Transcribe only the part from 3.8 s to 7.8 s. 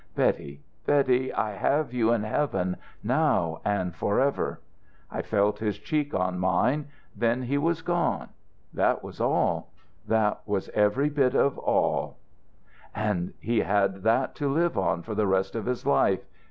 forever!'... I felt his cheek on mine. Then he